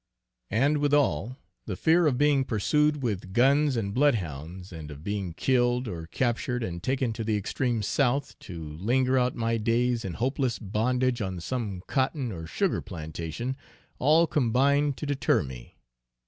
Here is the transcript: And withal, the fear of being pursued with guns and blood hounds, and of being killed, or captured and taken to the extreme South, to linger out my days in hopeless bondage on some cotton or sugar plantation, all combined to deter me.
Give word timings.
And 0.49 0.79
withal, 0.79 1.37
the 1.67 1.75
fear 1.75 2.07
of 2.07 2.17
being 2.17 2.43
pursued 2.43 3.03
with 3.03 3.33
guns 3.33 3.75
and 3.77 3.93
blood 3.93 4.15
hounds, 4.15 4.73
and 4.73 4.89
of 4.89 5.03
being 5.03 5.33
killed, 5.35 5.87
or 5.87 6.07
captured 6.07 6.63
and 6.63 6.81
taken 6.81 7.13
to 7.13 7.23
the 7.23 7.37
extreme 7.37 7.83
South, 7.83 8.39
to 8.39 8.75
linger 8.77 9.19
out 9.19 9.35
my 9.35 9.57
days 9.57 10.03
in 10.03 10.13
hopeless 10.15 10.57
bondage 10.57 11.21
on 11.21 11.39
some 11.39 11.83
cotton 11.85 12.31
or 12.31 12.47
sugar 12.47 12.81
plantation, 12.81 13.55
all 13.99 14.25
combined 14.25 14.97
to 14.97 15.05
deter 15.05 15.43
me. 15.43 15.77